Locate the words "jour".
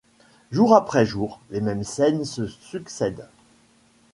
0.49-0.73, 1.05-1.39